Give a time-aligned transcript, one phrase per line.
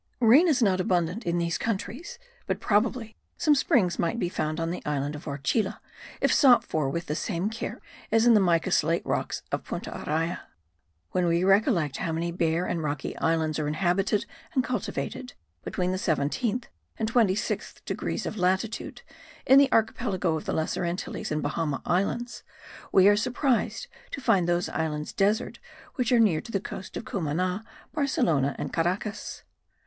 [0.19, 2.17] Rain is not abundant in these countries;
[2.47, 5.79] but probably some springs might be found on the island of Orchila
[6.21, 7.79] if sought for with the same care
[8.11, 10.39] as in the mica slate rocks of Punta Araya.
[11.11, 14.25] When we recollect how many bare and rocky islands are inhabited
[14.55, 15.33] and cultivated
[15.63, 16.65] between the 17th
[16.97, 19.03] and 26th degrees of latitude
[19.45, 22.41] in the archipelago of the Lesser Antilles and Bahama islands,
[22.91, 25.59] we are surprised to find those islands desert
[25.93, 27.63] which are near to the coast of Cumana,
[27.93, 29.43] Barcelona and Caracas.